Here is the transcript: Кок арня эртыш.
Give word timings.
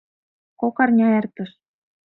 Кок 0.59 0.75
арня 0.83 1.07
эртыш. 1.19 1.51